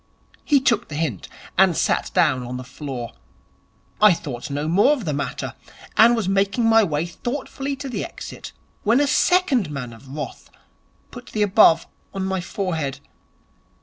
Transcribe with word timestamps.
He 0.43 0.59
took 0.59 0.87
the 0.87 0.95
hint, 0.95 1.29
and 1.59 1.77
sat 1.77 2.09
down 2.15 2.41
on 2.41 2.57
the 2.57 2.63
floor. 2.63 3.11
I 4.01 4.13
thought 4.15 4.49
no 4.49 4.67
more 4.67 4.93
of 4.93 5.05
the 5.05 5.13
matter, 5.13 5.53
and 5.95 6.15
was 6.15 6.27
making 6.27 6.65
my 6.65 6.83
way 6.83 7.05
thoughtfully 7.05 7.75
to 7.75 7.87
the 7.87 8.03
exit, 8.03 8.51
when 8.81 8.99
a 8.99 9.05
second 9.05 9.69
man 9.69 9.93
of 9.93 10.07
wrath 10.09 10.49
put 11.11 11.27
the 11.27 11.43
above 11.43 11.85
on 12.15 12.25
my 12.25 12.41
forehead. 12.41 12.99